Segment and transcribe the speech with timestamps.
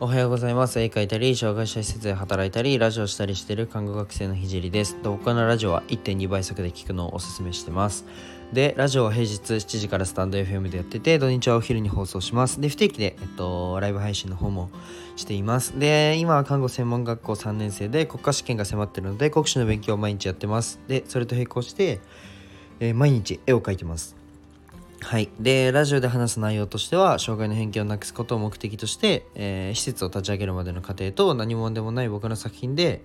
[0.00, 0.78] おはようございます。
[0.78, 4.96] 絵描いたり、障害者施設で働いたり、ラジオしたりしている看護学生のひじりです。
[5.02, 8.04] 僕のラジオは1.2倍速で聞くのをおすすめしてます。
[8.52, 12.60] で、ラジオは平日7時からスタンド FM でやってて、土日はお昼に放送します。
[12.60, 14.70] で、不定期で、えっと、ライブ配信の方も
[15.16, 15.76] しています。
[15.76, 20.78] で、今は看護専門学校3年生で国家試験が迫ってるので、国試の勉強を毎日やってます。
[20.86, 21.98] で、それと並行して、
[22.78, 24.17] えー、毎日絵を描いてます。
[25.00, 25.30] はい。
[25.38, 33.04] で、ラジオで話す内容としては、障害の偏見をなくすことを目的として、えー、施設を立ち上げるまでの過程と、何者でもない僕の作品で、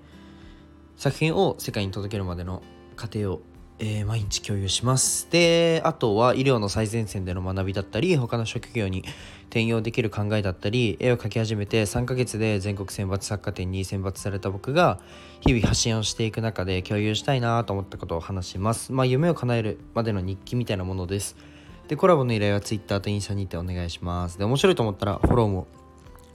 [0.97, 2.63] 作品を世界に届けるまでの
[2.95, 3.41] 過程を、
[3.79, 5.27] えー、毎日共有します。
[5.29, 9.03] で、あとは医療の最前線での学びだったり、他の職業に
[9.45, 14.99] 転用できる考えだったり、絵を描き始めて3ヶ月で全国選抜作家展に選抜された僕が、
[15.41, 18.91] 日々発信をしていく中で共有したいなと思ったことを話します。
[18.91, 21.52] まあ、夢を叶えるまでの日記みたいなものです。
[21.87, 24.37] で、コラボの依頼は Twitter とインスタにてお願いします。
[24.37, 25.67] で、面白いと思ったらフォローも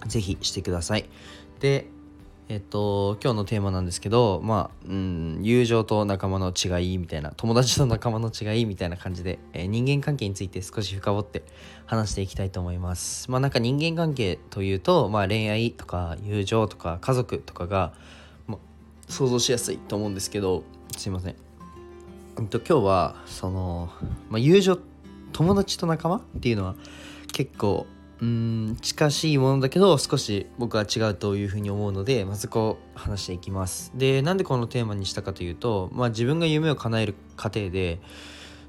[0.06, 1.08] ぜひしてください。
[1.60, 1.86] で、
[2.50, 11.42] えっと、今日のテーマなんですけど、まあ、うん、友情と仲間の違いみたいな、友達と仲間の違いみたいな感じで、えー、人間関係について少し深掘って
[11.84, 13.30] 話していきたいと思います。
[13.30, 17.92] まあなんか人間関係というと、まあ恋愛とか友情とか家族とかが、
[18.46, 18.58] まあ、
[19.12, 20.64] 想像しやすいと思うんですけど、
[20.96, 21.36] すいません。
[22.38, 23.90] えっと、今日は、その、
[24.30, 24.78] まあ、友情
[25.32, 26.74] 友達と仲間っていうのは
[27.32, 27.86] 結構
[28.20, 38.00] うん近しいものだけど少し僕は違うというふうに思うのでまずこう話していきますでなんでこのテーマにしたかというと、まあ、自分が夢を叶える過程で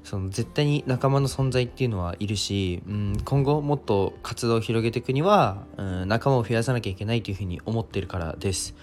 [0.04, 8.74] その絶対に仲間の存在っていうのはいるし、うん、今後もっと活動を広げていくには、うん、仲間を増やさなきゃいけないというふうに思ってるからです。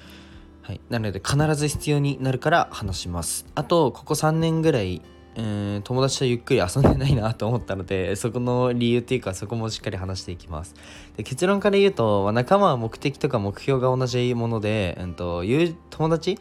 [0.62, 3.45] はい、なので必ず必要になるから話します。
[3.56, 5.02] あとここ3年ぐらい
[5.38, 10.73] うん友達とゆっくり遊んでないなと思ったので そこの理由っていうかそこもしっかり話していきます。
[11.16, 16.39] で結論から言うと仲間は目的とか目標が同じもので、うんと、いう友達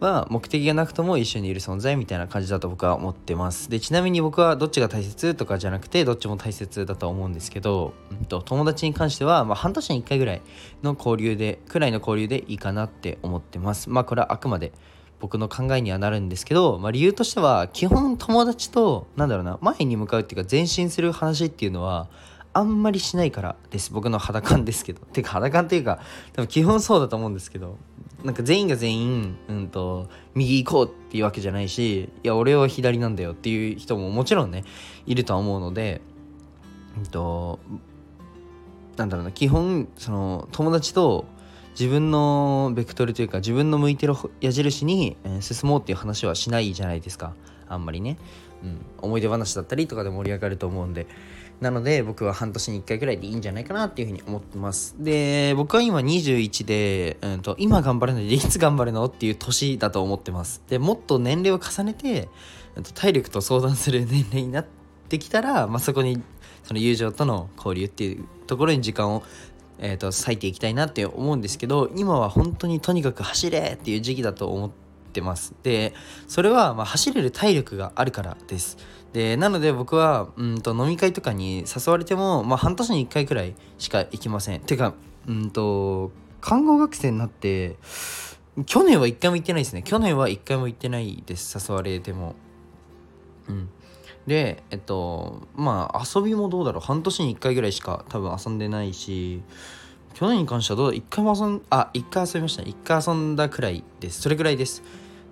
[0.00, 3.70] は目的がなくとも一緒にいる存在みたいな感じだと僕は思ってます。
[3.70, 10.42] でちなみに僕はどっちが大切とかじゃなくてどっちも大切だと思うんですけど、うんと、友達に関しては、まあ、半年に1回ぐらい
[10.82, 13.88] の交流でくらいの交流でいいかなって思ってます。
[13.88, 14.72] まあこれはあくまで
[15.20, 22.08] 僕の考えにはなるんですけど、まあ、理由としては基本友達となんだろうな前に向かうっていうか前進する話っていうのは
[22.52, 23.92] あんまりしないからです。
[23.92, 25.00] 僕の肌感ですけど。
[25.00, 26.00] てか肌感っていうか
[26.32, 27.76] 多分基本そうだと思うんですけど
[28.24, 34.64] なんか全員が全員、うんと、右行こうっていうわけじゃないしいや俺は左なんだよっていう人ももちろんね
[35.06, 36.00] いるとは思うので、
[36.98, 37.60] うんと
[38.96, 41.24] なんだろうな基本その友達と
[41.80, 47.32] 自分のベクトルというか自分の向いてる矢印に、進もうっていう話はしないじゃないですか。
[47.70, 48.18] あんまりね、
[48.62, 51.06] うん、思い出話だったりとかで盛り上がると思うんで。
[51.58, 54.94] なので僕は半年に1回ぐらいでいいんじゃないかなっていうふうに思ってます。
[54.98, 60.62] で僕は今21で、うんと、今頑張るのでいつ頑張るのっていう年だと思ってます。
[60.68, 62.28] でもっと年齢を重ねて、
[62.76, 64.66] うん、と体力と相談する年齢になっ
[65.08, 66.22] てきたら、まあ、そこに
[66.62, 69.22] その友情との交流っていうところに時間を
[69.80, 74.70] えーと、割いていきたいなって思うんですけど今は本当にとにかく走れっていう時期だと思っ
[75.12, 75.54] てます。
[75.62, 75.94] で
[76.28, 78.76] それはま走れる体力があるからです。
[79.12, 84.60] でなので僕はうんと飲み会とかに誘われても、まあ、半年に1回くらいしか行きません。
[84.60, 84.94] てか
[85.26, 87.76] うんと看護学生になって
[88.66, 89.82] 去年は1回も行ってないですね。
[89.82, 91.56] 去年は1回も行ってないです。
[91.70, 92.34] 誘われても。
[93.48, 93.68] うん。
[94.26, 96.80] でえっとまあ遊びもどうだろう。
[96.80, 99.42] 半年に1回ぐらいしか多分遊んでないし
[100.14, 104.20] 去年に関してはどうだ1回も遊んあ1回遊びました1回遊んだくらいです。
[104.22, 104.82] それぐらいです。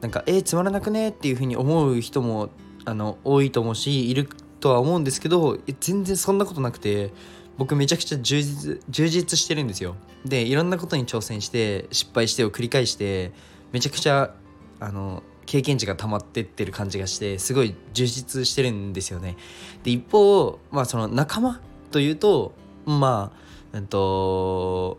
[0.00, 2.50] なんかえー、つまらなくねっていうふうに思う人も
[2.84, 4.28] あの多いと思うしいる
[4.60, 7.12] とは思うんですけど全然そんなことなくて
[7.56, 9.96] 僕めちゃくちゃ充実充実してるんですよ。
[10.24, 13.32] でいろんなことに挑戦して失敗してを繰り返して
[13.72, 14.34] めちゃくちゃ
[14.80, 19.38] あの経験値が溜まってってる感じがしてすごい充実してるんですよね。
[19.82, 22.52] で一方まあその仲間というと
[22.84, 23.32] ま
[23.72, 24.98] あえっと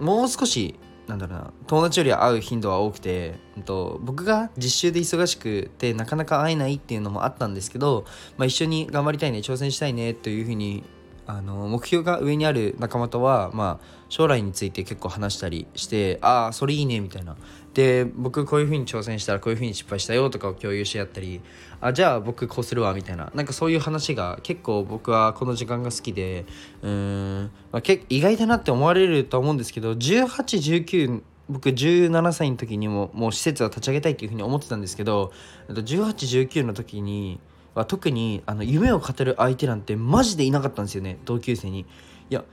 [0.00, 8.06] もう少しなんだろうな友達より会う頻度は多くて、えっと、僕が実習で忙しくてなかなか会えないっていうのもあったんですけど、
[8.38, 10.82] まあ、一緒に頑張りたいね挑戦したいねというふうに
[11.32, 17.36] あの目標が上にある仲間とは、まあ、将来について結構話したりしてああそれいいねみたいな。
[17.72, 21.40] で僕こういう風に挑戦したらこういう風に失敗したよとかを共有し合ったり
[21.80, 23.32] あじゃあ僕こうするわみたいな。
[23.34, 26.44] なんかそういう話が結構僕はこの時間が好きで
[26.82, 35.32] うん、まあ、け意外だなって思われると思うんですけど1819僕17歳の時にももう施設を立ち上げたいっていう風に思ってたんですけど
[35.68, 37.40] 1819の時に
[37.74, 41.80] は特にあの夢を語る相手なんてマジでいなかったんですよね同級生に。
[42.30, 42.44] いや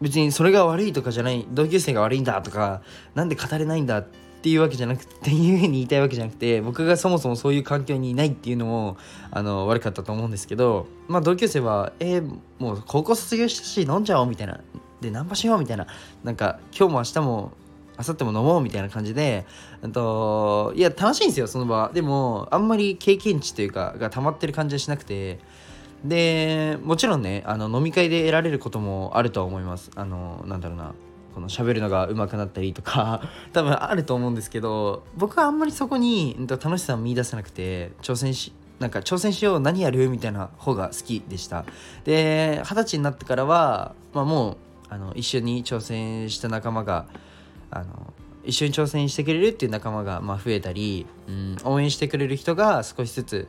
[0.00, 2.82] 別にそれが悪いとかじゃない同級生が悪いんだとか
[3.14, 4.06] なんで語れないんだっ
[4.42, 8.96] ていうわけじゃなくていうふうに言いたいわけじゃなくて僕がそもそもそういう環境にいないっていうのも
[9.30, 14.60] あの悪かったと思うんですけどまあ同級生は「えー、もう高校卒業したし飲んじゃおう」みたいな
[15.00, 15.86] 「でナンパしよう」みたいな
[16.22, 17.52] なんか今日も明日も
[17.98, 19.46] 明後日も飲もうみたいな感じで、
[19.92, 21.90] と、いや楽しいんですよその場。
[21.92, 25.38] でもあんまり経験値というかが溜まってる感じはしなくて。
[26.04, 29.90] でもちろんねあの飲み会で得られることもあるとは思います。
[29.96, 30.94] あのなんだろうな。
[31.34, 33.20] この喋るのが上手くなったりとか
[33.52, 41.66] 多分あると思うんですけど僕はあんまりそこに楽しさを見出せなくて挑戦しなんか挑戦しよう何やるみたいな方が好きでした。
[42.04, 44.56] で二十歳になってからは、まあ、もう
[44.88, 47.04] あの一緒に挑戦した仲間が
[47.70, 48.12] あの
[48.44, 53.48] 一緒に挑戦してくれるっていう仲間がまあ増えたり、うん、応援してくれる人が少しずつ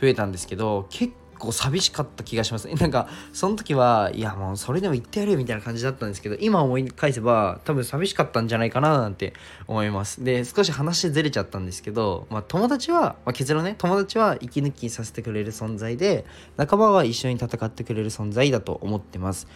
[0.00, 2.68] 増えたんですけど結構寂しかった気がします。
[2.68, 9.32] なんかその時はいやもうそれでも言ってやるみたいな感じだったんですけど今思い返せば多分寂しかったんじゃないかななんて
[9.66, 10.22] 思います。
[10.22, 16.24] で少し話ずれちゃったんですけど、まあ、友達は、まあ、結論ね友達は息抜きさせてくれる存在で
[16.56, 19.48] 仲間は一緒に戦ってくれる存在だと思ってます。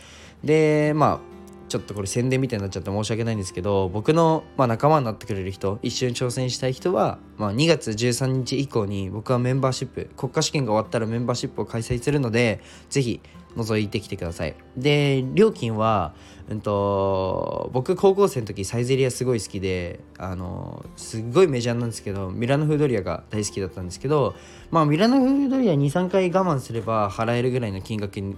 [0.42, 1.33] でまあ
[1.68, 13.20] ちょっとこれ宣伝みたいになっちゃって申し訳ないんですけど僕の、まあ、仲間になってくれる人一緒に挑戦したい人は、まあ、2月13日以降に僕はメンバーシップ国家試験が終わったらメンバーシップを開催するのでぜひ
[13.56, 14.56] 覗いてきてください。
[14.76, 16.14] で料金は、
[16.48, 24.34] うんと、僕高校生の時サイゼリアすごい好きであのすっごいメジャーなんですけどミラノフードリアが大好きだったんですけど
[24.70, 28.36] まあミラノフードリア23回我慢すれば払えるぐらいの金額に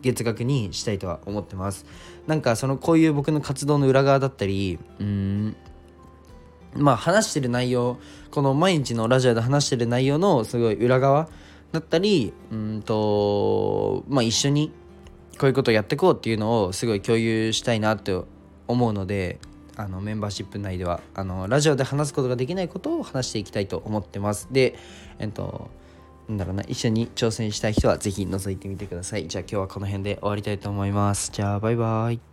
[0.00, 1.84] 月額にしたいとは思ってます。
[2.26, 5.56] なんかそのこういう僕の活動の裏側だったりうん
[6.74, 7.98] まあ話してる内容
[8.30, 11.28] この毎日のラジオで話してる内容のすごい裏側
[11.72, 14.72] だったりうんとまあ一緒に
[15.38, 18.26] こういうことをやっていこうっていうのをすごい共有したいなと
[18.68, 19.38] 思うので
[19.76, 24.48] あのメンバーシップ内ではあのラジオで話すことができないことを話していきたいと思ってます。
[24.50, 24.76] で
[25.18, 25.70] えっと
[26.28, 29.28] なんだろうな、一緒に挑戦したい人はぜひ覗いてみてください。
[29.28, 31.30] じゃあ今日はこの辺で終わりたいと思います。
[31.32, 32.31] じゃあバイバイ。